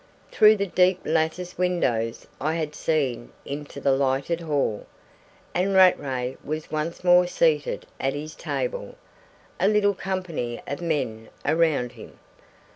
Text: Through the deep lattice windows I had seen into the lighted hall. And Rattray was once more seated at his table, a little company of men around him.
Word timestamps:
Through 0.31 0.55
the 0.55 0.65
deep 0.65 0.99
lattice 1.05 1.59
windows 1.59 2.25
I 2.41 2.55
had 2.55 2.73
seen 2.73 3.31
into 3.45 3.79
the 3.79 3.91
lighted 3.91 4.41
hall. 4.41 4.87
And 5.53 5.75
Rattray 5.75 6.37
was 6.43 6.71
once 6.71 7.03
more 7.03 7.27
seated 7.27 7.85
at 7.99 8.15
his 8.15 8.33
table, 8.33 8.95
a 9.59 9.67
little 9.67 9.93
company 9.93 10.59
of 10.65 10.81
men 10.81 11.29
around 11.45 11.91
him. 11.91 12.17